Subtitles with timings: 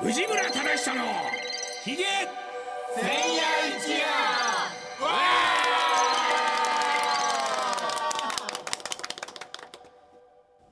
[0.00, 1.02] 藤村忠久の
[1.84, 2.04] ひげ
[2.96, 4.06] 千夜一夜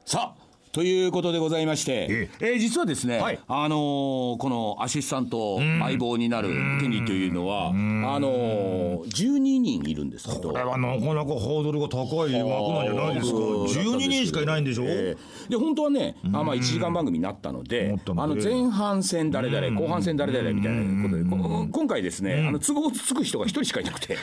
[0.04, 0.34] さあ
[0.72, 3.40] ということでございまして、えー実はですね、はい。
[3.48, 6.48] あのーこのアシスタント相棒になる
[6.80, 10.50] ケニーというのは、あのー、12人いるんですけど。
[10.50, 13.36] これはなかなかハードルが高い枠なんじゃないですか。
[13.36, 24.16] 12人しかいないんでしょ、えーで本当はね、あまあ1時間番組になったのであので前半戦誰々、後半戦誰々みたいなことで、こ今回ですね、あの都合つく人が一人しかいなくて、い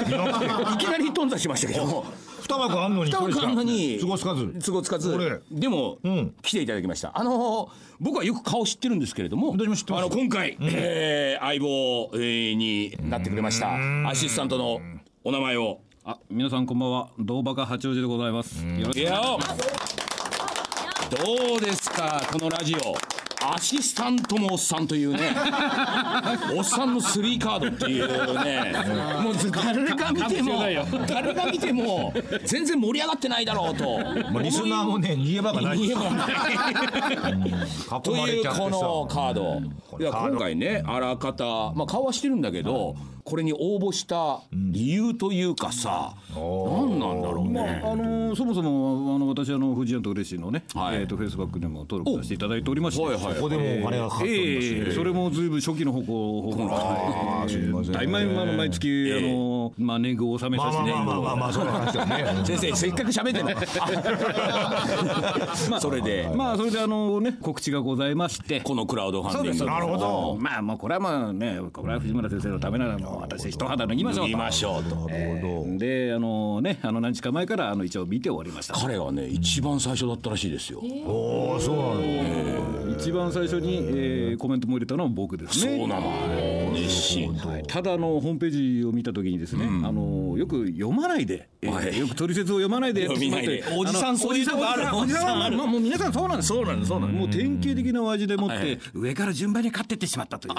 [0.78, 2.06] きなり頓挫しましたけども、
[2.40, 7.12] 二枠あんのに二枠あんのに過ごすかず都合つかずでも、ん来ていただきました。
[7.18, 7.70] あのー
[8.00, 13.74] 僕はよく顔知ってるんですけれども、私も知ってますあの今回、えー相棒、えーになってくれました、
[14.08, 14.80] アシスタントの
[15.24, 15.80] お名前を。
[16.06, 17.10] あ、皆さんこんばんは。
[17.18, 18.64] 道バカ八王子でございます。
[18.66, 19.00] よろしく。
[19.00, 19.20] いや
[21.10, 25.36] どうですかこのラジオアシスタントもおっさんというね。
[26.56, 28.74] おっさんのスリーカードっていうね。
[29.22, 30.64] もう誰が見ても
[31.08, 32.14] 誰が見ても
[32.46, 34.00] 全然盛り上がってないだろうと。
[34.32, 35.78] まあ、リスナーもね逃げ場がない。
[35.78, 36.28] 見えもない。
[38.02, 39.62] というこのカード。
[40.00, 42.96] いや今回ねあらかた、まあ、顔はしてるんだけど
[43.28, 51.02] これに応募した理由というかさ何なんだろうまねあ、あのそもそもあの私あの富士屋と嬉しいのね、はい。
[51.02, 53.36] えっ、とフェイスバックでも登録させていただいておりまして、はいはい。
[53.36, 60.92] ここでもお金がかかっております、ええそれもずいぶん初期の方向方向あーすみません大毎毎毎月、あのまあ年貢を納めまあさせて。
[60.92, 62.26] まあまあまあまあまあそういう話だね。
[62.48, 63.52] 先生せっかく喋ってんの
[65.70, 66.32] まあそれで。
[66.34, 68.62] まあそれであのね告知がございまして。
[68.62, 70.38] このクラウドファンディングなるほど。
[70.40, 74.28] まあもうこれはまあねこれは藤村先生のためならもう私一肌脱ぎましょうと。
[74.28, 75.08] 言いましょうと。
[75.78, 78.74] であのねあの何日か前からあの一応見て終わりました。
[78.76, 80.82] 彼はね一番最初だったらしいですよ。
[81.06, 82.96] おおそうなの。
[82.98, 85.78] 一番最初に、えーコメントも入れたのは僕ですね。
[85.78, 86.02] そうなの
[86.86, 87.64] はい。
[87.68, 91.98] ただあのホームページを見たときにですね、あのよく読まないで、えーはい。
[91.98, 96.50] よく取説を読まないでやってしまっておじさんそういうとこあるおじさんまあもう皆さんそうなんです。
[96.50, 100.54] そうなのそうなのもう典型的なお味でもって、はい上から順番に買ってってしまったという。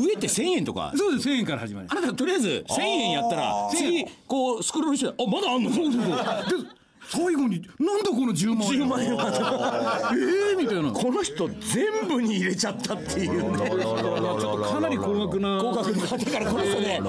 [0.00, 0.92] 上って1000円とか？
[0.96, 1.28] そうです。
[1.28, 5.70] 1000円から始まりあなたとりあえず1000円やったら次こうスクロールしてあまだあんの？
[5.70, 6.66] そうそうそう
[7.10, 10.12] 最後になんだこの10万円10万円は。
[10.14, 10.92] ええみたいな。
[10.92, 13.58] この人全部に入れちゃったっていうね。
[13.58, 17.00] かなり高額な高額なだからこの人ね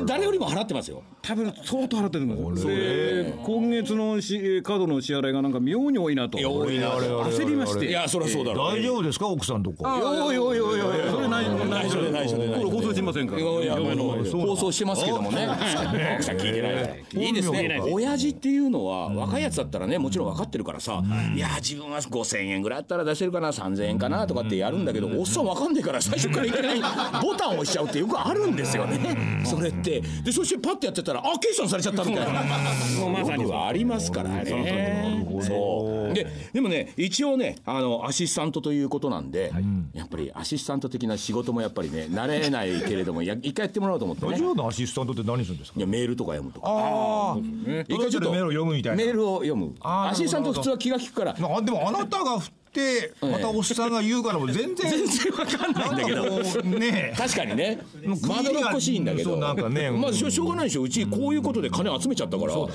[0.00, 2.74] で誰よりも払ってますよ多分相当払ってるんですよ。
[2.74, 6.38] で今月のしカードの支払いがなんか妙に多いなと。
[6.38, 7.90] 多いな焦りまして。
[7.90, 8.76] いやそりゃそうだろう。
[8.78, 13.42] 大丈夫ですか奥さんとかおいおいおいおいそれない内緒で内緒で内緒でこれ放送しませんから。
[13.42, 15.46] いやいや放送してますけどもね。
[16.14, 17.78] 奥さん聞いてないいいですね。
[17.92, 21.02] 親父っていうのは若いやつだったらねもちろん分かってるからさ
[21.34, 26.80] いや自分は5000円ぐらいあったら出せるかな3000円かなとかってやるんだけどおっさん分かんねえから最初からいきなり
[27.22, 29.44] ボタンを押しちゃうってよくあるんですよね。
[29.44, 30.00] それって。
[30.24, 32.42] でそしてパッてやってたらあ計算されちゃったみたいな。
[33.00, 35.26] もうまさにはありますからね。
[35.42, 36.14] そう。
[36.14, 39.52] ででもね一応ねあのアシスタントということなんで
[39.92, 44.32] やっぱりアシスタント的な仕事もやっぱりね慣れないけれどもや一回やってもらおうと思ってね。
[44.32, 44.66] ラジオの？
[44.68, 45.78] アシスタントって何するんですか？
[45.78, 46.66] いやメールとか読むとか。
[46.68, 47.38] ああ
[47.88, 49.04] 一回ちょっとメールを読むみたいな。
[49.04, 49.74] メールを読む。
[49.80, 51.32] アシスタント普通は気が利くから。
[51.32, 52.57] あでもあなたが振って
[53.20, 56.68] またおっさんが言うからもう全然 全然わかんないんだけど。
[56.78, 57.14] ね。
[57.16, 57.78] 確かにね。
[58.04, 59.36] まどろっこしいんだけど。
[59.36, 59.90] なんかね。
[59.90, 60.82] まあしょしょうがないでしょ。
[60.82, 62.56] うちこういうことで金集めちゃったから。
[62.56, 62.68] おっ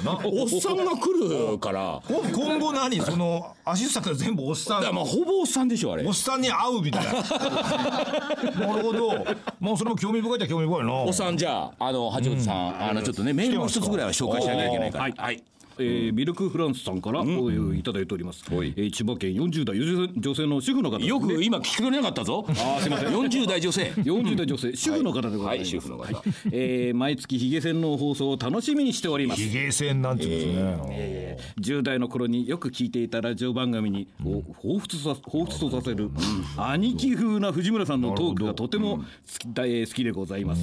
[0.61, 2.01] さんが来るから。
[2.07, 2.99] こ今後何？
[3.01, 4.83] そのアシスタントは全部おっさん。
[4.83, 6.05] だまあほぼおっさんでしょあれ。
[6.05, 7.13] おっさんに会うみたいな。
[8.67, 9.25] なるほど。
[9.59, 10.93] もうそれも興味深いっちゃ興味深いな。
[10.93, 15.03] おっさんじゃああの八王子さん、あのちょっとねメールも一つぐらいは紹介しなきゃいけないから。
[15.03, 15.43] はいはい
[15.79, 20.97] えーミルクフランスさんから、おいただいております、えー千葉県40代女性女性の主婦の方。
[20.99, 22.45] よく今聞こえなかったぞ。
[22.47, 23.09] あーすいません。
[23.09, 23.91] 40代女性。
[23.97, 26.23] 40代女性主婦の方でございます、はい主婦の方。
[26.51, 29.41] えー毎月ヒゲ戦の放送を楽しみにしております。
[29.41, 36.09] ヒゲ線なんていうんですね、えー10代の頃によく聞いていたラジオ番組に、を彷彿さ彷彿とさせる、
[36.57, 39.03] 兄貴風な藤村さんのトークがとても好
[39.39, 40.61] き,、だえー好きでございます、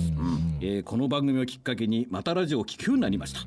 [0.61, 3.41] えーこの番組をきっかけにまたラジオを聞くようになりました、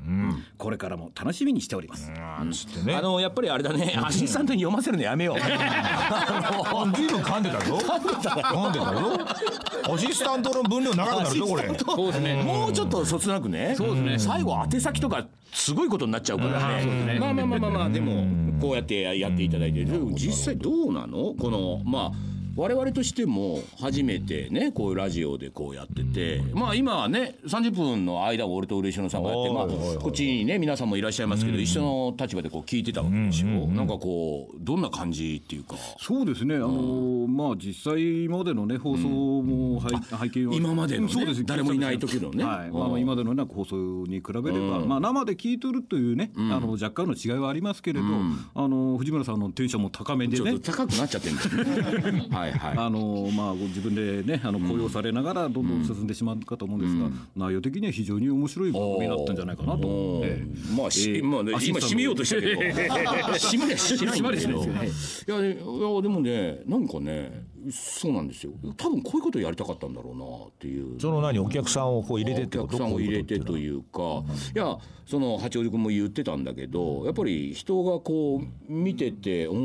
[0.58, 2.94] これからも楽しみにしております、なんね。
[2.94, 3.98] あのやっぱりあれだね。
[4.02, 5.36] アシスタントに読ませるのやめよう。
[5.40, 7.78] あ随分噛んでたぞ。
[7.78, 9.94] 噛んでたぞ。
[9.94, 11.78] アシスタントの分量長くなるぞこれ。
[11.78, 12.42] そうですね。
[12.42, 14.18] もうちょっとそつなくねそうですね。
[14.18, 17.18] 最後宛先とかすごいことになっちゃうからね。
[17.18, 18.24] まあまあまあまあまあでも
[18.60, 19.84] こうやってやっていただいて。
[20.14, 21.34] 実際どうなの？
[21.38, 35.74] このまあ我々としても初めてねこういうラジオでこうやってて、まあ今はね30分の間を俺と嬉野さんがやって、まあ、こっちにね皆さんもいらっしゃいますけど、一緒の立場でこう聞いてたわけでしょ、なんかこうどんな感じっていうか。
[35.98, 40.54] そうですね、あのまあ実際今までのね放送も拝拝見は。
[40.54, 42.44] 今までのねそうです誰もいない時のね。
[42.44, 48.06] はい、まあまあ今までのね放送に比べれば、まあ生で聞いとるというね、あの若干の違いはありますけれど、
[48.54, 50.50] あの藤村さんのテンションも高めでね。
[50.50, 50.74] ちょっと。
[50.74, 52.86] 高くなっちゃってるんだよね はいはい。
[52.86, 60.76] あのまあ、ご自分でねあの高揚されながらどんどん進んでしまうかと思うんですが、内容的には非常に面白い番組だったんじゃないかなと、ええ。
[60.76, 62.60] まあ、しえーまあね今締めようとしたけど。
[63.34, 68.52] 締まりはしないんだけどいやでもねなんかねそうなんですよ。
[68.76, 71.00] 多分こういうことやりたかったんだろうなっていう。
[71.00, 72.76] その何お客さんをこう入れてってこと？
[72.76, 74.22] お客さんを入れてとういうか。
[74.54, 79.56] いやその八王子君も言ってたんだけどやっぱり人がこう見てて「おう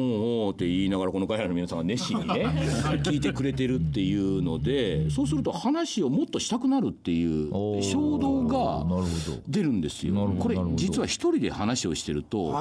[0.47, 2.45] おう」って言いながらこの会社の皆さんが熱心にね
[3.03, 8.85] 聞いてくれてるっていうのでそうすると話をもっとしたくなるっていう衝動が
[9.47, 10.13] 出るんですよ。
[10.39, 12.51] これ実は一人で話をしてると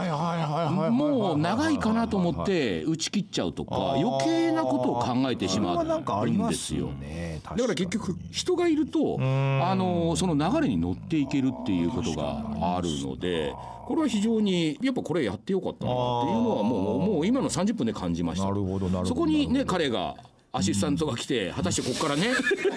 [0.92, 5.84] もう長いかなと思って打ち切っちゃうとか余計なことを考えてしまう。
[6.30, 6.86] んですよ。
[6.86, 6.92] よ。
[6.92, 13.54] ねだから結局人がいるとあのその流れに乗っていけるっていうことがあるので
[13.86, 18.46] これは非常にやっぱこれやってよかったなっていうのはもうもう今の30分で感じました。
[18.46, 20.14] なるほどなるほどそこにね彼が
[20.50, 22.28] アシスタントが来て果たしてここからね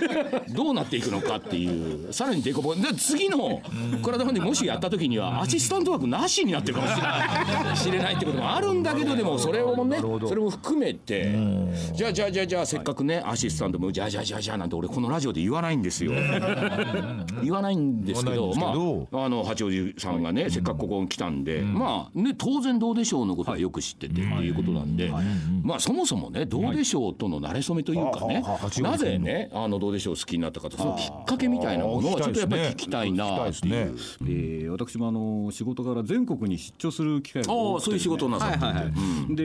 [0.53, 3.61] どうなっていくのかっていうさらにデコボコで次の
[4.03, 7.77] 体までもしやった時にはアシスタント枠なしになってるかもしれない。
[7.77, 11.33] 知れないってこともあるんだけどでもそれをねそれも含めて
[11.93, 16.11] じゃあじゃあじゃあじゃあせっかくねアシスタントもじゃあじゃあじゃあじゃあなんて俺このラジオで言わないんですよ。
[17.43, 25.11] 言わないんですけどまああの八王子さんがねせっかくここに来たんでまあね当然どうでしょうのことはよく知っててっていうことなんで
[25.63, 28.43] まあそもそもねどうでしょうとの馴れ初めというかね
[28.81, 33.95] なぜねあのどうでしょう好きになったかとそのきっかけみたいなものはちょっとやっぱり聞きたいなっていう。
[33.95, 38.53] 聞きたいえー私もあの仕事から全国に出張する機会があ多くてあそういう仕事をなさっ
[39.27, 39.35] て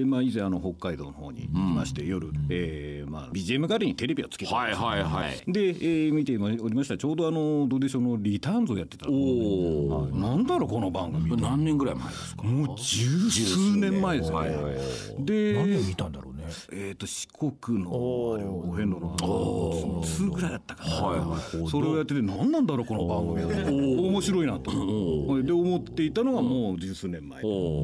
[0.00, 5.52] で、まあ、以前あの北海道の方に行きまして、夜、えーまあ、BGM 代わりにテレビをつけて、はいはいはい。
[5.52, 9.08] で、えー見ておりましたらちょうどあのどうでしょうのリターンズをやってた。
[9.08, 10.12] おおはい。
[10.14, 11.36] なんだろうこの番組。
[11.36, 12.42] 何年ぐらい前ですか？
[12.44, 14.50] もう十数年前ですよね。
[15.18, 20.90] で何を見たんだろうねえー、と四国のあれお遍路のあの two ぐらいだったかな、
[21.68, 24.10] それをやってて何なんだろうこの番組は。
[24.10, 24.70] 面白いなと。
[25.42, 27.42] で思っていたのがもう十数年前。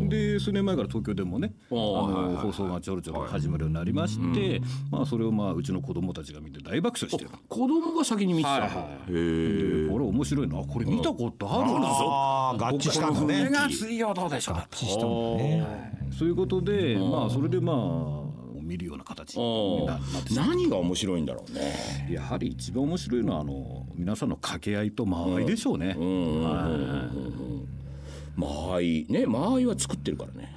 [0.08, 4.60] で数年前から東京でもねあの放送がちょろちょろ始まるようになりまして、
[4.90, 7.30] まあ、それをまあうちの子供たちが見て大爆笑してる。
[7.48, 8.70] 子供が先に見てた、はいはい
[9.10, 10.56] へこれ面白いな。
[10.62, 14.54] これ見たことあるなああ合致したんだこれねが水曜どうでしょう。
[14.54, 15.08] かしたん
[15.38, 18.21] だねそういうことでまあそれでまあ
[18.72, 20.00] 見るような形にな
[20.34, 22.08] 何が面白いんだろうね。
[22.10, 25.94] やはり一番面白いのはあの皆さんの掛け合いと間合いでしょうね。
[28.36, 29.06] 間合い。
[29.08, 30.54] ね間合いは作ってるから ね。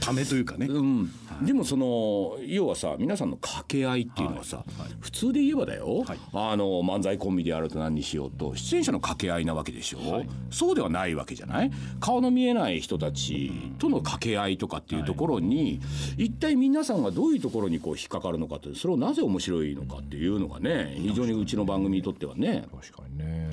[0.00, 0.66] ためというかね。
[0.66, 1.10] うん、
[1.42, 4.64] でもその要はさ皆さんの掛け合いっていうのはさ、
[5.00, 11.70] 普通で言えばだよ、あの漫才コンビであると何にしようと出演者の掛け合いなわけでしょ、そうではないわけじゃない？
[12.00, 15.80] 顔の見えない人たちとの掛け合いとかっていうところに、
[16.16, 22.64] 一体皆さんがどういうところにこう引っかかるのかってそれをなぜ面白いのかっていうのがね非常にうちの番組にとってはね。
[22.80, 23.50] 確かにね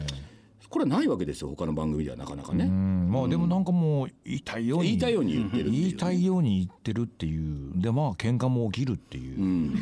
[0.69, 2.65] これはないわけですよ他の番組ではなかなかね。
[2.65, 3.09] うん。
[3.11, 4.85] まあでもなんかもう言いたいように。
[4.85, 5.71] 言いたいように言ってるっていう。
[5.71, 7.71] ね言いたいように言ってるっていう。
[7.75, 9.77] でまあ喧嘩も起きるっていう、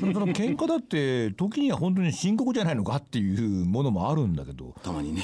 [0.00, 4.74] その その喧嘩だって時には本当に深刻じゃないのかっていうものもあるんだけど。
[4.82, 5.22] たまにね、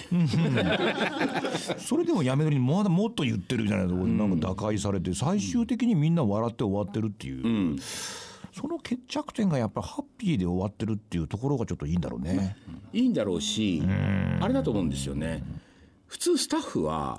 [1.79, 7.77] それでもやめるにまだもっと言ってるみたいなところでなんか打開されて最終的にみんな笑って終わってるっていう、
[8.61, 12.57] その決着点がやっぱハッピーで終わってるっていうところがちょっといいんだろうね。
[12.93, 13.83] いいんだろうし
[14.41, 15.43] あれだと思うんですよね。
[16.07, 17.17] 普通スタッフは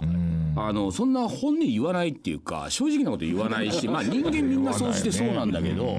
[0.56, 5.98] あのそんな本音言わないっていうか正直なこと言わないし まあ人間みんなそうしてそうなんだけど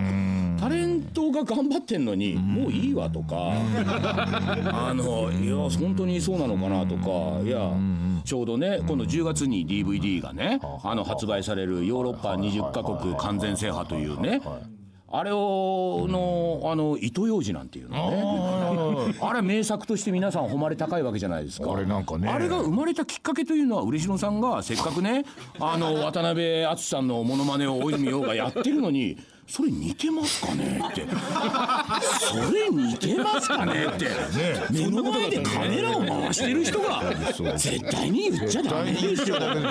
[0.61, 3.53] タレントが頑張ってんのにもういいわとか
[4.71, 7.73] あのいや本当にそうなのかなとかいや
[8.25, 14.43] ちょうどね今度10月に DVD がねあの発売されるヨーロッパ20カ国完全制覇というね
[15.15, 19.15] あれをのあの糸ようじなんていうのね。
[19.21, 21.71] あれ名作として皆さん誉れ高いわけじゃないですか。
[21.71, 22.29] あれなんかね。
[22.29, 25.25] あれが生まれたきっかけというのは嬉野さんがせっかくね
[25.61, 29.19] あの渡辺篤さんのモノマネを大泉洋がやってるのに
[29.55, 30.81] それ似てますかね？
[30.91, 31.03] って
[32.19, 33.85] それ似てますかね？
[33.87, 34.07] って。
[34.71, 37.13] 目の前でカメラを回してる人が
[37.59, 39.39] 絶対に言っちゃダメですよ。
[39.39, 39.69] だって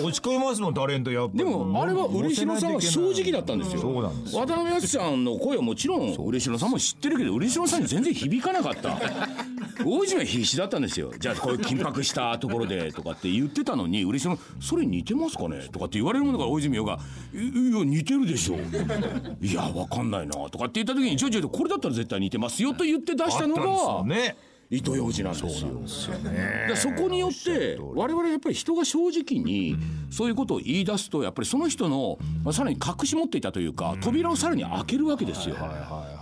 [0.00, 3.80] 落ち込みますもんタレントやっぱでもあれは嬉野さんは正直だったんですよ。
[3.80, 8.90] そうなんです渡辺篤さんの声はもちろん嬉野さんも知ってるけど嬉野さんに全然響かなかった
[9.84, 11.12] 大泉必死だったんですよ。
[11.18, 16.98] じゃあこういう緊迫したところでとかって言ってたのに嬉野それ似てますかねとかって言われるものから大泉洋が
[17.34, 18.56] 「いいや似てるでしょ」
[19.40, 24.36] いやわかんないな」とかって言った時に「ちょいちょいこれだったら絶対似てますよ」と言って出したのがね。
[24.72, 25.70] 糸ようじなんですよ。
[26.66, 29.76] でそこによって我々やっぱり人が正直に
[30.10, 35.56] そういうことを言い出すとやっぱりその人の、まあ、さらに隠し持っていたというか扉をさらに開けるわけですよ。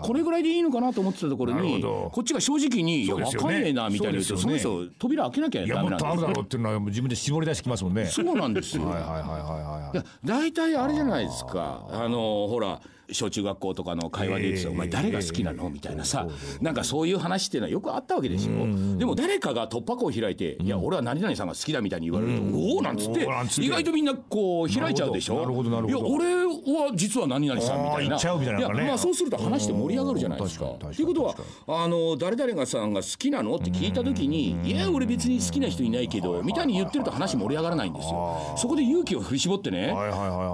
[0.03, 3.69] これぐらいでいいのかなと思ってたところにこっちが正直に「いや分かんね。
[3.69, 8.07] えな」みたいな言うとその人扉開けなきゃダメなんですとあるだろうっていうのは自分で絞り出してきますもんね。
[8.07, 8.85] そうなんですよ。
[8.87, 9.97] はいはいはいはいはい。
[9.97, 11.87] いや大体あれじゃないですか。
[11.89, 12.81] あのほら
[13.13, 16.27] 小中学校とかの会話で言ってた「お前誰が好きなの?」みたいなさ
[16.61, 18.53] なんかそういう話っていうのはよくあったわけですよ。
[18.99, 23.63] でも誰かが突破口を開いて「いや俺は何々さんが好きだ」みたいに言われると「おお!」なんつっておーなんつって。
[23.65, 25.41] 意外とみんなこう開いちゃうでしょ？
[25.41, 25.99] なるほどなるほど。
[25.99, 28.19] いや俺は実は何々さんみたいな。
[28.19, 28.89] たいなやなんかね。
[28.89, 30.67] まあそうすると話して盛り上がるじゃないですか。
[30.67, 33.57] ということは確あの誰々がさんが好きなの？
[33.57, 38.55] って聞いた時に「いや俺別に好きな人いないけど」みたいに言ってると話盛り上がらないんですよ。
[38.57, 39.93] そこで勇気を振り絞ってね。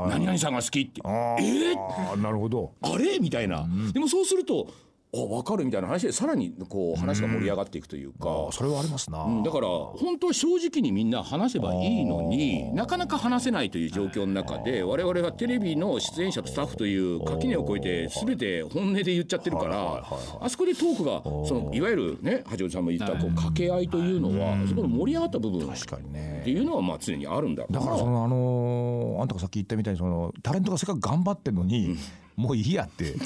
[0.09, 1.01] 何々さんが好きって。
[1.05, 1.43] あえ？
[1.43, 2.46] ーあーなるほど
[2.83, 3.19] あれ？
[3.19, 4.69] みたいな、でもそうすると
[5.15, 9.43] あ分かるみたいな話でさらにこう話が盛り上がっていくというか、あそれはありますな、うん。
[9.45, 20.05] だから本当は正直にみんな話せばいいのになかなか話せないという状況の中で我々はテレビの出演者とスタッフという垣根を越えて全て本音で言っちゃってるから
[20.41, 26.59] あそこでトークがそのいわゆるね八王子さんも言ったこう掛け合いというのはそこの盛り上がった部分ってい。
[26.59, 31.97] うのはまあ常にあるんだだからそのあのーあんたがさっき言ったみたいにそのタレントがせっかく頑張ってるのに、
[32.37, 33.19] もういいやって。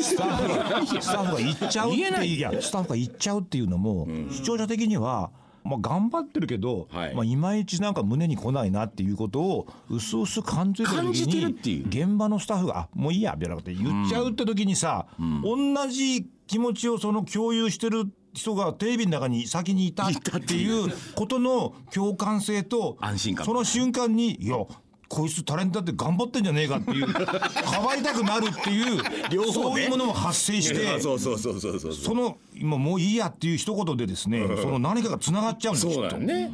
[0.00, 2.34] スタッフがスタッフが言っちゃうって言えない。
[2.34, 5.30] いやスタッフが言っちゃうっていうのも、視聴者的には
[5.68, 7.12] まあ、頑張ってるけど、はい。
[7.12, 11.86] いまあ、いまいちなんか胸に来ないなっていうことを薄々感じてる時感じてるにっていう。
[11.88, 20.14] 現場のスタッフが「あもういいや」みたいなこと言っちゃうって時にさ、同じ気持ちをその共有してる人がテレビの中に先にいたっ
[20.46, 23.46] ていうことの共感性と安心感。
[23.46, 24.56] その瞬間に「いや
[25.08, 29.52] こいつタレントだって頑張ってんじゃねえか」っていう かばいたくなるっていう両方ね。
[29.52, 31.00] そういうものも発生して。
[31.00, 36.16] そうそうそうそうそうその今もういいやっていう一言でですね、その何かがつながっちゃうんですそうきっと。
[36.16, 36.50] だよね。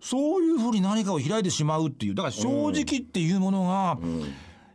[0.00, 3.98] そういうふうに何かを開いてしまうっていうだから正直っていうものが、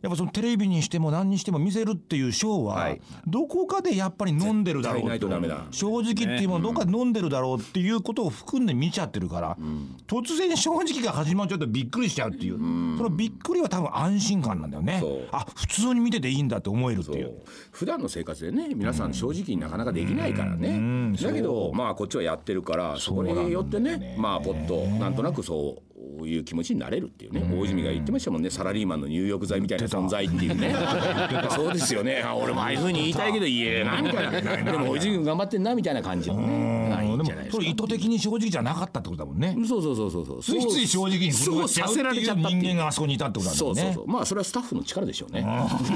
[0.06, 3.02] やっぱそのテレビにしても何にしても見せるっていうショーは、はい。
[3.26, 5.28] どこかでやっぱり飲んでるだろうと
[5.72, 9.58] 正直っていうものどこかで飲んでるだろうっていうことを含んで見ちゃってるから、
[10.06, 15.02] 突然正直が始まっちゃうとびっくりしちゃうっていう、そのびっくりは多分安心感なんだよね。
[15.32, 17.34] あ普通に見てていいんだって思えるっていう。
[17.72, 21.16] 普段の生活でね皆さん正直になかなかできないからね。
[21.20, 25.82] だけどまあこっちはやってるからそこによってねまあポッとなんとなくそ
[26.20, 27.42] ういう気持ちになれるっていうね。
[27.56, 28.50] 大泉が言ってましたもんね。
[28.50, 30.76] サラリーマンの入浴剤みたいな存在っていうね。
[31.52, 32.22] そうですよね。
[32.26, 36.94] あ俺もああいうふうに言いたいけど言えなみたいなでも大泉君頑張ってんなみたいな感じのね。
[36.96, 37.64] あいいんじゃないですか。
[37.64, 39.56] それ意図的に正直じゃなかったってことだもんね。
[39.68, 40.42] そうそうそうそうそう。
[40.42, 43.82] ついつい正直にそうさせられいうちゃった人間があそこにいたってことなんだよね。
[43.82, 44.08] そうそうそう。
[44.08, 45.46] まあそれはスタッフの力でしょうね。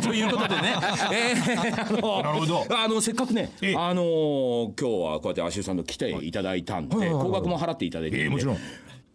[0.02, 0.76] ということでね、
[1.12, 2.66] えーなるほど。
[2.70, 3.76] あのせっかくね、ええ。
[3.76, 8.58] あのー今日はこうやってアシュさんと来ていただいたんで、はいはいはい高額も払っていただいてええもちろん。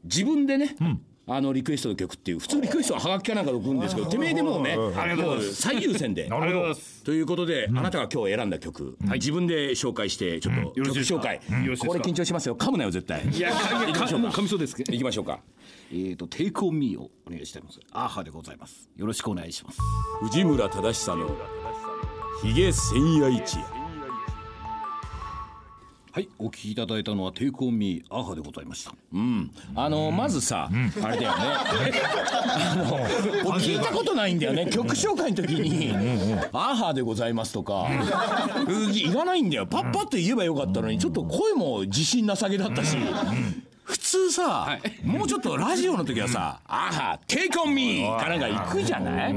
[0.05, 0.77] 自分でね。
[1.27, 6.29] あのリクエストの曲っていう普通リクエストはハガキかなんかで送るんですけどてめえでもうねもう最優先で。
[7.05, 11.41] ということで、あなたが今日選んだ曲、自分で紹介してちょっとよろ曲紹介、
[11.79, 12.57] これ緊張しますよ。
[12.57, 13.27] 噛むなよ絶対。
[13.27, 14.27] いや行きましょうか。
[14.27, 14.93] もう噛みそうですけど。
[14.93, 15.41] 行きましょうか。
[15.91, 17.81] えーと「Take On Me をお願いいたします。
[17.93, 18.89] a-ha でございます。
[18.97, 19.79] よろしくお願いします。
[20.23, 21.37] 藤村忠寿の
[22.43, 23.84] ひげ千夜一夜
[26.15, 28.93] はいお聞きいただいたのは「テイクオンミーアーハでございました。
[29.75, 30.71] あのまずさ、
[31.03, 31.37] あれだよね。
[31.37, 32.95] あの
[33.51, 34.69] 俺聞いたことないんだよね。
[34.71, 35.91] 曲紹介の時に
[36.55, 37.89] 「a-ha でございます」とか
[38.69, 38.93] うん。
[38.93, 39.67] 言わないんだよ。
[39.67, 42.97] パッパッと言えばよかったのにちょっと声も自信なさげだったし。
[43.83, 49.35] 普通さ、もうちょっとラジオの時はさ「アーハーテイクオンミー」かなんか行くじゃない？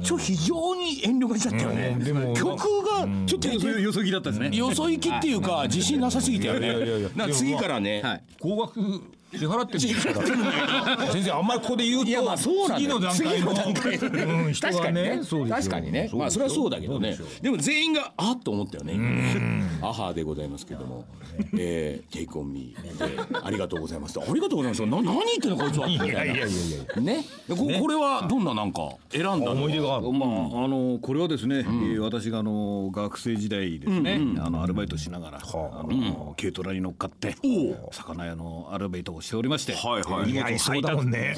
[0.00, 1.96] 一応非常に遠慮がちだったよね。
[2.00, 4.56] でも曲がちょっとよそ行きだったですね。
[4.56, 7.10] よそ行きっていうか自信なさすぎたよね。
[7.32, 8.22] 次からね、はい。
[8.40, 8.80] 高額
[9.32, 10.20] 支払ってるんですか
[10.96, 12.88] ら先生あんまりここで言うといやまあそうなんだよ。
[12.88, 13.96] 次の段階の段階。
[13.96, 15.56] うん確かにね ねそうですよ。
[15.56, 16.10] 確かにね。
[16.12, 17.16] まあそれはそうだけどね。
[17.40, 18.94] でも全員があっと思ったよね。
[18.94, 21.04] 今ね a-ha でございますけども。
[21.56, 24.18] えー、テイクオンミーでありがとうございます。
[24.20, 25.88] ありがとうございますな何言ってんのこいつは。
[25.88, 26.46] いやいやいやいや。
[27.00, 27.24] ね？
[27.48, 29.52] でここれはどんななんか選んだの？
[29.52, 30.10] 思い出がある。
[30.12, 35.84] まあ、あのこれはですね、えー私があの学生時代ですね、あのアルバイトしながら、あ。
[35.86, 37.36] の軽トラに乗っかって
[37.92, 40.58] 魚屋のアルバイトをしておりまして、はいはい。
[40.58, 41.36] そうだもんね。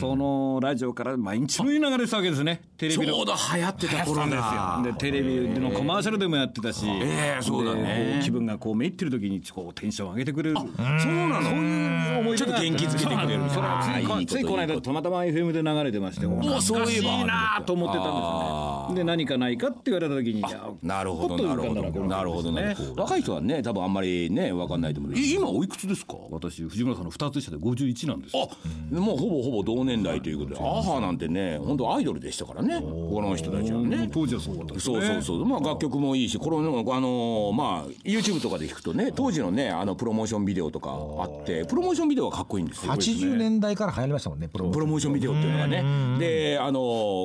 [0.00, 2.62] そのラジオから毎日のように流れてたわけですね。
[2.76, 3.14] テレビの。
[3.14, 4.80] ちょうど流行ってた頃だ。
[4.84, 8.20] でテレビのコマーシャルでもやってたし、ええそうだね。
[8.22, 10.56] 気分がこうめいってる時にこうテンション上げてくれる。
[10.56, 11.42] そうなの。
[11.42, 13.48] そういう思いちょっと元気づけてくれる。
[13.50, 18.96] それはついこの間たまたま FM で流れてましておおそういえば懐かしいなと思ってたんですね。
[18.96, 20.42] で何かないかって言われた時に
[20.82, 26.14] なるほどなるほどなるほどね若い人はね多分あんまりね分かんないと思う今おいくつですか？
[26.30, 28.46] 私藤村さんの2つ下で51なんですあ
[28.94, 32.80] もうほぼほぼ同年代ということでアハなんてね本当アイドルでしたからね。
[32.80, 34.08] この人たちはね。
[34.12, 42.92] 当時はそうだったですそうそうそう、まあ楽曲もいいしこれもあのまあ YouTube とかで聞くとね当時のねあのプロモーションビデオとかあってプロモーションビデオはかっこいいんですよ。
[42.92, 46.18] 80年代から流行りましたもんねプロモーションビデオっていうのがね。
[46.18, 46.80] であの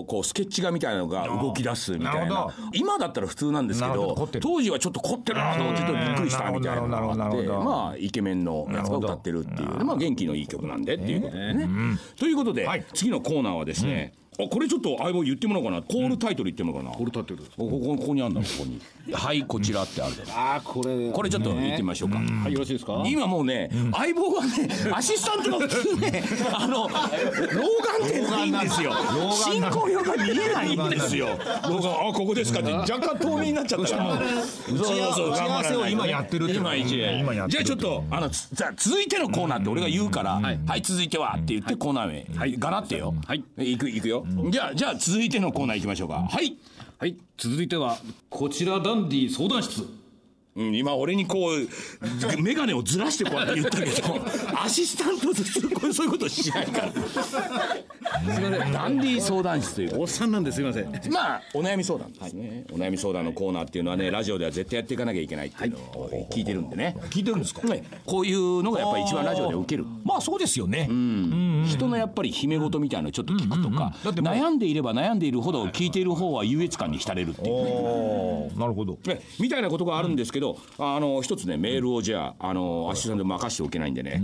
[0.08, 2.54] こうスケッチ画みたいなのが動き出すみたいな。
[2.74, 11.70] 今だったら普通なんですけど当時はちょっと凝ってるなと思ってびっくりしたみたいなのがあってまあイケメンのやつが歌ってるっていうまあ元気のいい曲なんでっていうことでね。
[12.18, 12.86] ということではい。
[12.94, 15.82] 次のコーナーはですねあこれちょっと相棒言ってもらおうかな。
[15.82, 16.96] コールタイトル言ってもらおうかな。
[16.98, 18.80] これ立ってるここここにあるんだここに
[19.14, 22.18] 「はいこちら」ってあるああこれこれちょっと言ってみましょうか。
[22.18, 23.04] はいよろしいですか？
[23.06, 26.24] 今もうね、相棒がね、 アシスタントが普通ね、
[26.54, 26.90] あの、老
[28.02, 28.94] 眼点ないんですよ。
[29.44, 31.28] 進行表が見えないんですよ。
[31.70, 34.16] 老眼、あ、ここですかって、若干透明になっちゃったから。
[34.16, 35.08] 打ち合
[35.48, 43.14] わせを今やってるって今一うん今やってるじゃあちょっと、あの、つじゃあ続いてのコーナーって俺が言うから、はい、続いてはって言ってコーナーへ、はい、がなってよ。
[43.26, 43.44] はい。
[43.58, 44.23] 行く、行くよ。
[44.52, 46.16] じゃあ、じゃあ続いてのコーナー行きましょうか。
[46.16, 46.58] はい。
[46.98, 47.98] はい続いては
[48.30, 49.86] こちらダンディ相談室
[50.56, 51.68] うん、今俺にこう
[52.42, 54.22] 眼鏡をずらしてこうやって言ったけど
[54.64, 56.92] アシスタントずつこうそういうことしないから。
[56.92, 60.86] すみませんダンディー相談室というおっさんなんですいません。
[61.12, 67.68] まあお悩み相談ですね、お悩み相談のコーナーっていうのはねラジオでは絶対やっていかなきゃいけないっていうのを聞いてるんでね、聞いてるんですか？
[67.68, 67.84] ね。
[68.06, 69.86] こういうのがやっぱり一番ラジオで受ける。
[70.04, 70.84] まあそうですよね。
[71.66, 77.48] 人のやっぱり秘め事みたいなのをちょっと聞くとか、だってもう悩んでいれば悩んでいるほど聞いている方は優越感に浸れるっていう。
[77.56, 78.60] おー。
[78.60, 78.98] なるほど。
[79.06, 80.43] ね、みたいなことがあるんですけど、
[80.78, 84.22] あの一つねメールをじゃああのアシスタント任しておけないんでね。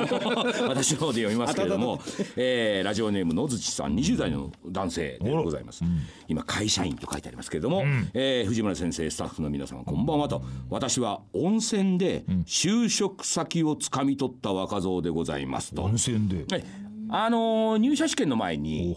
[0.68, 2.00] 私の方で読みますけれども、
[2.36, 5.82] えーラジオネーム野槌さん20代の男性でございます、
[6.28, 7.84] 今会社員と書いてありますけれども、
[8.14, 16.64] えー藤村先生スタッフの皆さんこんばんはと私は温泉で就職先をつかみ取った若造でございますと、温泉ではい
[17.08, 18.96] あの入社試験の前に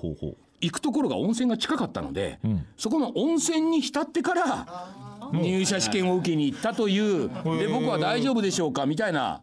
[0.61, 2.39] 行くところが温泉が近かったので、
[2.75, 4.95] そこの温泉に浸ってから
[5.31, 9.41] 入社試験を受けに行ったというで僕は大丈夫でしょうかみたいな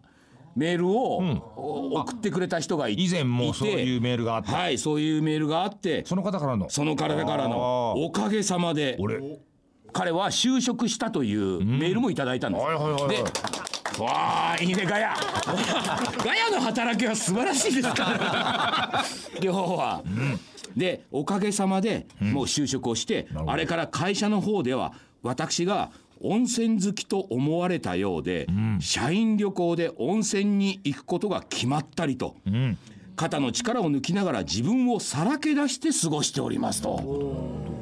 [0.57, 1.19] メールを
[1.55, 6.69] お送ってくれた人がいて以前もそういうメールがあってはいそういうメールがあってその方からの。
[6.71, 9.21] その体からのおかげさまで俺。
[9.93, 12.65] 彼は就職したというメールもいただいたんです。
[13.09, 15.15] でわあいいねガヤ。
[16.23, 19.05] ガヤの働きは素晴らしいですから。
[19.43, 20.03] 今日は。
[20.77, 28.47] でおかげさまでもう就職をして、あれから会社の方では私が温泉好きと思われたようで、
[28.81, 32.37] 社員旅行で温泉に行くことが決まったりと、
[33.17, 37.77] 肩の力を抜きながら自分をさらけ出して過ごしておりますと。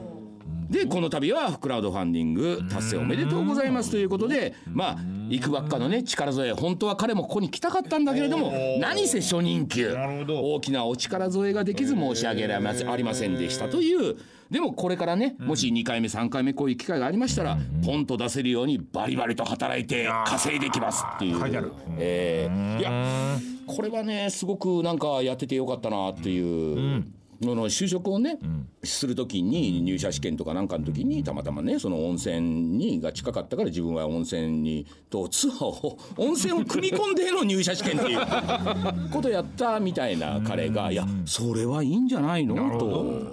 [0.71, 9.95] でこの度はクラウドファンディング達成おめでとうございますということでまあ行くばっかのね力添え本当は彼もここに来たかったんだけれども何せ初任給。
[10.27, 14.17] 大きなお力添えができず申し訳ありませんでしたという
[14.55, 21.41] でもこれからねもし2回目3回目こういう機会がありましたらポンと出せるようにバリバリと働いて稼いできますっていう。
[21.41, 21.73] 書いてある。
[21.99, 22.79] えー。
[22.79, 23.37] いや
[23.67, 27.05] これはねすごくなんかやっててよかったなっていう。
[27.43, 28.39] その就職をね、
[28.83, 32.41] するときに入社試験とかなんかの時にたまたまねその温泉
[32.77, 38.19] にが近かったから自分は温泉にとツアーを 温泉を組み込んでの入社試験っていう
[39.13, 42.55] ことやったみたいな彼がいやそれはいいんじゃないの？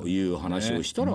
[0.01, 1.11] という話をしたら、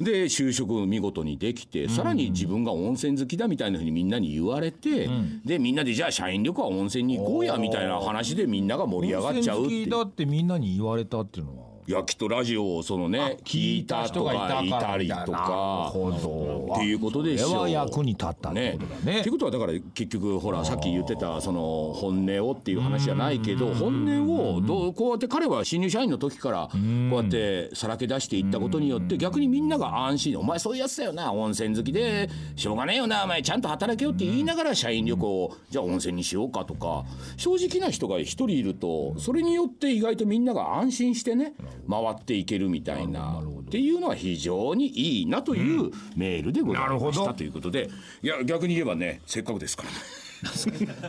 [0.00, 5.08] で就職見事にできてさらに自分が温泉好きだみたいなふうにみんなに言われて、
[5.44, 9.78] でみんなでじゃあ社員旅行は温泉に行こうやみたいな話でみんなが盛り上がっちゃうっていう。
[9.78, 11.67] 温泉好きだってみんなに言われたっていうのは？
[11.88, 19.20] いやきっとラジオをそのね聞いたとかいたりとかっていうことでしょは役に立ったってことだね。
[19.20, 30.38] っていうことはだから結局ほらさっき言ってたその本音をっていう話じゃないけど本音をどうこうやって彼は新入社員の時からこうやってさらけ出していったことによって逆にみんなが安心。
[30.40, 31.32] お前そういうやつだよな。
[31.32, 33.24] 温泉好きでしょうがねえよな。
[33.24, 37.06] お前ちゃんと働けよって言いながら社員旅行をじゃあ温泉にしようかとか。
[37.38, 41.54] 正直な人が一人いるとそれによって意外とみんなが安心してね
[41.88, 43.40] 回っていけるみたいな。
[43.40, 47.90] っていうのは非常にいいなというメールでございましたということで。
[48.22, 49.90] いや逆に言えばねせっかくですから。
[49.90, 49.96] ね。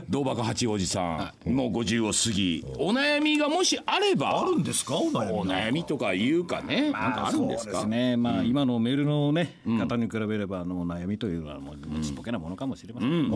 [0.10, 4.98] 道爆八王子さん、もう50を過ぎお悩みがもしあればあるんですか？
[4.98, 5.12] お
[5.46, 7.86] 悩みとかいうかね、なんかあるんですか？
[7.86, 13.30] ね、まあ、今のメールのね、方に比べれば、あの悩みというのはもう、ちっぽけなものかもしれません。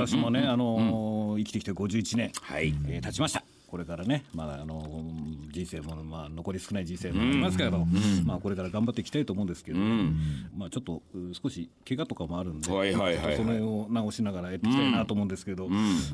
[0.00, 2.74] 私もね、あの、生きてきて51年、はい。
[2.88, 3.44] えー経ちました。
[3.70, 4.82] これからね、まだあの
[5.52, 7.86] 人生もまあ残り少ない人生もありますけど、
[8.24, 9.78] まあこれから頑張っていきたいと思うんですけど、
[10.56, 15.68] まあちょっとう少し怪我とかもあるんで、その辺を直しながらやっていきたいなと思うんですけど、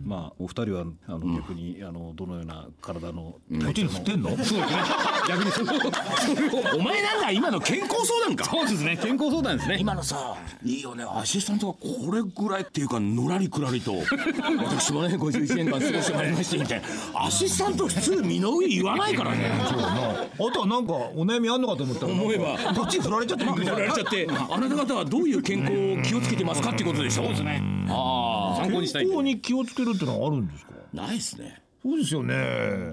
[0.04, 3.38] まあお二人はあの逆にあのどのような体のこ
[3.70, 4.30] っちに振ってんの？
[4.30, 4.60] そうですね。
[5.28, 5.80] 逆にそれを
[6.76, 8.44] お前なんだ今の健康相談か。
[8.46, 8.96] そうですね。
[9.00, 9.78] 健康相談ですね。
[9.80, 11.04] 今のさいいよね。
[11.08, 13.94] アシスタントがこれぐらいっていうかのらりくらりと。
[14.58, 16.86] 私もね51年間過ごしてまいりましてみたいな。
[17.26, 19.50] アシスタント普通身の上言わないからね。
[19.68, 22.06] そうだなあとはなんかお悩みあんのかと思った。
[22.06, 22.56] ら思えば。
[22.74, 27.24] こっちに振られちゃってびっくりした言われちゃってあなた方はどういう健康を気をつけてますかっていうことでしょ。
[27.24, 27.62] そうですね。
[27.88, 29.04] あ参考にしたい。
[29.04, 30.72] んで健康に気をつけるってのはあるんですか？
[30.94, 32.34] あないですねそうですよね。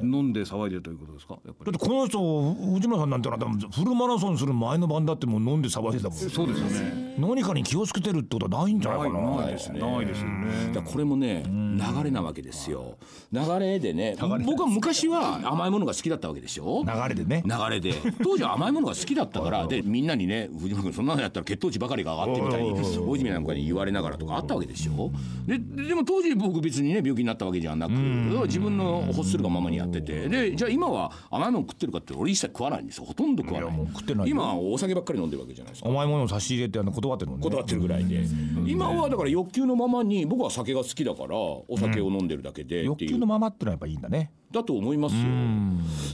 [0.04, 1.38] 飲んで騒いでるということですか？
[1.45, 1.71] やっぱり。
[1.71, 7.15] だってこの人藤村さんなんてのはフルマラソンする前の晩だってもう飲んで騒いでたもんそうですよね。
[7.17, 9.36] 何かに気をつけてるってことはないんじゃないかな。
[9.38, 9.80] ないですね。
[9.80, 10.73] ないですよね。
[10.73, 12.97] だこれもね流れなわけですよ。
[13.32, 17.43] 流れでね僕は昔は甘いものが好きだったわけでしょ流れでね。
[17.45, 17.93] 流れで。
[18.21, 25.12] 当時は甘いものが好きだったから でみんなにね藤村君そんなのやったら血糖値ばかりが上がってみたいに大泉なんかに言われながらとかあったわけでしょ
[25.47, 30.28] ででも当時僕別にね病気になったわけじゃなく自分の欲するがままにやってて。
[30.28, 33.06] でじゃあ今は甘いもの食ってるかって俺一切食わないんですよ。
[33.06, 33.88] ほとんど食わない。
[33.94, 34.32] 食ってないよ。
[34.32, 35.89] 今はお酒ばっかり飲んでるわけじゃないですか。
[35.89, 37.44] 甘いものを差し入れってあの断ってるのね。
[37.44, 38.26] 断ってるぐらいで。
[38.67, 44.32] 今はだから欲求のままに僕は酒が好きだからお酒を飲んでるだけで欲求のままってのはやっぱいいんだね。
[44.52, 45.22] だと思いますよ。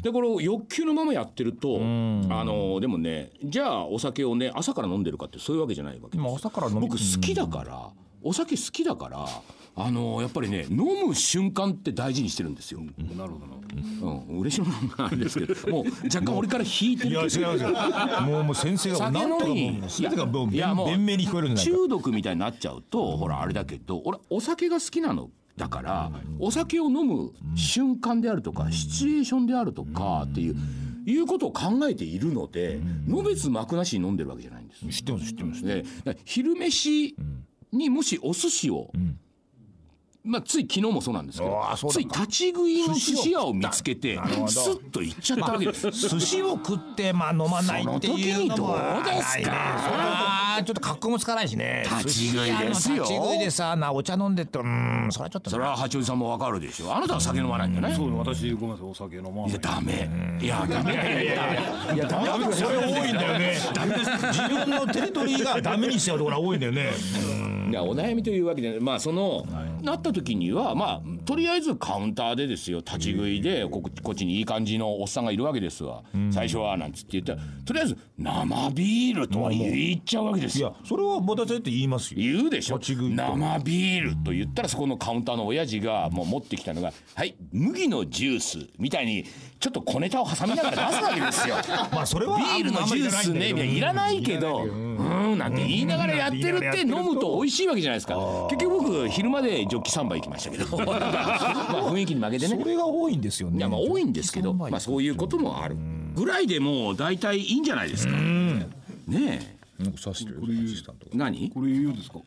[0.03, 1.79] でこれ欲求のままやってるとあ
[2.43, 7.89] のでもねじゃあお酒をね朝から飲んでるかってそういうわけじゃないわけです今朝から僕好きだから
[8.21, 9.25] お酒好きだから
[9.79, 12.81] あのやっぱりね飲む瞬間って大事にしてるんですよ。
[13.15, 13.53] なるほどな。
[14.01, 17.51] うん、嬉しいのなんですけどもう若干俺から引いていや違いますよ。
[18.21, 30.55] もうもう先生が酒なんとかもう飲み全てがもういやもう弁明に聞こえるんじゃないか中毒みたいになっちゃうとほらあれだけど俺お酒が好きなのだからお酒を飲む瞬間であるとかシチュエーションであるとかっていう
[31.05, 34.87] いうことを考えているのでのべつ幕なしに飲んでるわけじゃないんです。
[34.87, 35.63] 知ってます知ってます。
[35.63, 35.85] で
[36.25, 37.15] 昼飯
[37.71, 38.91] にもしお寿司を、
[40.27, 44.47] まあ、つい昨日もそうなんですけどつい立ち食いの寿司屋を見つけてほど。
[44.47, 45.89] スッと行っちゃったわけです。
[45.91, 50.61] 寿司を食ってまあ飲まないっていうのもどうですか。
[50.65, 51.85] ちょっと格好もつかないしね。
[51.87, 53.03] 立ち食いですよ。
[53.03, 56.95] 立ち食いでさなお茶飲んでってうーんそれはちょっとそれは八王子さんもわかるでしょ。
[56.95, 57.95] あなたは酒飲まないんだよね。
[57.95, 59.51] そう私ごめんなさいお酒飲まない。
[59.51, 59.59] いや。
[59.59, 60.09] ダメ。
[60.41, 60.93] いやダメ。
[60.93, 61.31] いやいや
[61.93, 63.53] いやダメだそれ多いんだよね。
[63.53, 66.91] 自分のテリトリーがダメにしちゃうところが多いんだよね。
[67.69, 69.45] いやお悩みというわけでまあその、
[69.87, 72.79] なった時にはまあとりあえずカウンターでですよ。
[72.79, 77.33] 立ち食いでここっちにいい感じのおっさんがいるわけですわ、最初はなんつって言った。
[77.35, 80.69] らとりあえず生ビールとは言っちゃうわけですよ。
[80.69, 82.19] いやそれは私だって言いますよ。
[82.19, 82.77] 言うでしょ。
[82.77, 83.15] 立ち食いと。
[83.15, 89.23] 生ビールと言ったらそこのカウンターの親父がもう持ってきたのが「はい麦のジュース」みたいに
[89.59, 91.55] ちょっと小ネタを挟みながら出すわけですよ。
[91.91, 94.63] まあそれはビールのジュースねいらないけど。
[94.63, 98.15] うんなんて言いながらやってるって飲むと美味しいわけじゃないですか。
[98.49, 100.77] 結局僕昼までジョッキ3杯行きましたけど。
[100.85, 102.57] まあ雰囲気に負けてね。
[102.59, 103.57] それが多いんですよね。
[103.57, 105.75] いやまあ多いんですけどまあそういうこともある
[106.15, 108.13] ぐらいでもう大体いいんじゃないですか。
[108.13, 109.57] ねえ。
[111.13, 111.49] 何？
[111.51, 112.19] これ言うですか？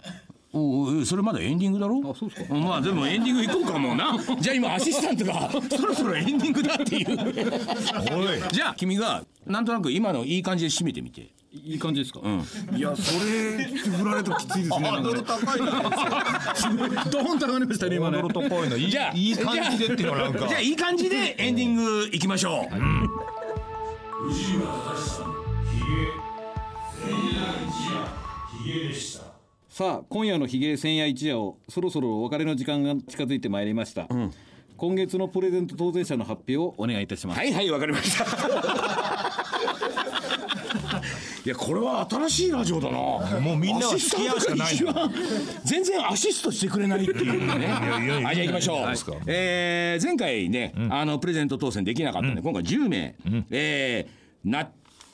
[0.52, 2.00] おうおうそれまだエンディングだろ？
[2.10, 2.54] あそうですか。
[2.54, 4.16] んまあでもエンディング行こうかもうな。
[4.40, 5.50] じゃあ今アシスタントが。
[5.50, 7.06] そろそろエンディングだっていう。
[8.52, 12.20] じゃあ君がなんとなく今のいい感じで締めてみていい感じですか？
[12.76, 14.88] いやそれ振られきついですね。
[14.88, 18.40] ハードル高いなドーンと上がりましたね今ねハード。
[18.40, 22.70] ル高いないいじゃあいい感じでっていうのはなんかじゃあいい感じでエンディング行きましょう、
[29.68, 34.06] さあ今夜のひげ千夜一夜をそろそろお別れの時間が近づいてまいりました。
[34.76, 37.38] 今月のプレゼント当選者の発表をお願いいたします。
[37.38, 38.24] はいはいわかりました
[41.44, 42.98] いやこれは新しいラジオだな。
[43.40, 44.76] もうみんなは付き合うしかない
[45.64, 47.66] 全然アシストしてくれないっていうね。
[47.66, 53.14] はいじゃあ行きましょう、えー前回ね、あのプレゼント当選できなかったんで、今回10名、
[53.50, 54.70] えーなっ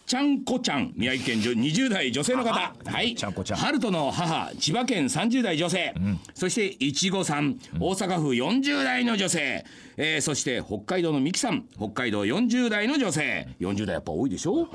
[0.06, 2.52] ちゃんこちゃん宮城県20代女性の方。
[2.84, 3.16] はい。
[3.16, 3.58] ちゃんこちゃん。
[3.58, 5.92] ハルトの母千葉県30代女性、
[6.32, 9.64] そしていちごさん大阪府40代の女性、
[9.96, 13.48] えーそして北海道のミキさん北海道40代の女性。
[13.58, 14.68] 40代やっぱ多いでしょ、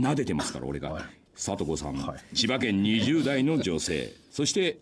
[0.00, 1.04] 撫でてますから俺が、
[1.34, 1.94] 佐藤子さん、
[2.34, 4.12] 千葉県20代の女性。
[4.30, 4.78] そして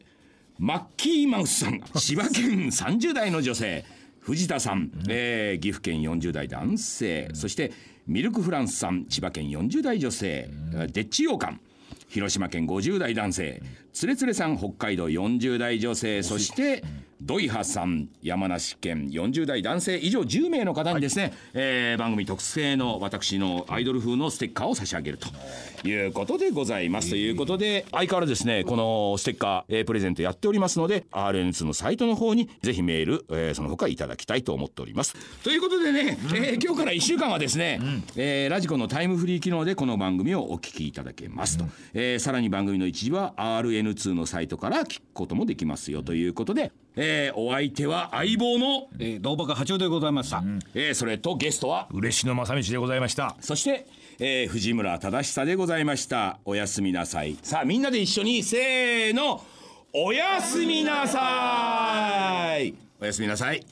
[0.58, 3.84] マッキーマウスさん 千葉県30代の女性。
[4.20, 7.72] 藤田さん、えー岐阜県40代男性、そして
[8.06, 9.04] ミルクフランスさん。
[9.06, 11.60] 千葉県40代女性、デッチ羊羹。
[12.08, 13.62] 広島県50代男性。
[13.92, 16.22] つれつれさん北海道40代女性。
[16.22, 16.82] そして
[17.26, 35.14] ドイハさん山梨県40代男性以上10名の方にですね、えー番組特製の私のアイドル風のステッカーを差し上げるということでございます、ということで相変わらずですねこのステッカー、えープレゼントやっておりますので RN2 のサイトの方にぜひメール、えーその他いただきたいと思っております。
[35.42, 37.80] ということでね、えー今日から1週間はですね、
[38.16, 50.42] えーラジコのタイムフリー機能でこの番組をお聞きいただけますと、えーさらに番組の一時は RN2 のサイトから聞くこともできますよということで、えーお相手は相棒の、えー、道場八丁でございました、
[50.74, 53.36] えーそれとゲストは嬉野正道でございました。
[53.40, 53.86] そして、
[54.18, 56.38] えー藤村忠久でございました。
[56.44, 57.36] おやすみなさい。
[57.42, 59.42] さあみんなで一緒にせーの
[59.92, 62.74] おやすみなさい。
[63.00, 63.64] おやすみなさい